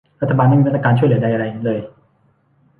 [0.21, 1.79] รัฐบาลไม่มีมาตรการช่วยเหลือใดใดเลย